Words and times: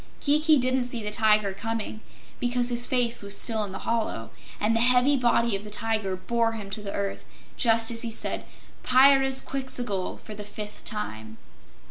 Kiki 0.19 0.57
didn't 0.57 0.85
see 0.85 1.03
the 1.03 1.11
Tiger 1.11 1.53
coming 1.53 2.01
because 2.39 2.69
his 2.69 2.87
face 2.87 3.21
was 3.21 3.37
still 3.37 3.63
in 3.63 3.71
the 3.71 3.77
hollow, 3.85 4.31
and 4.59 4.75
the 4.75 4.79
heavy 4.79 5.15
body 5.15 5.55
of 5.55 5.63
the 5.63 5.69
tiger 5.69 6.15
bore 6.15 6.53
him 6.53 6.71
to 6.71 6.81
the 6.81 6.91
earth 6.91 7.23
just 7.55 7.91
as 7.91 8.01
he 8.01 8.09
said 8.09 8.45
"Pyrzqxgl!" 8.83 10.19
for 10.21 10.33
the 10.33 10.43
fifth 10.43 10.85
time. 10.85 11.37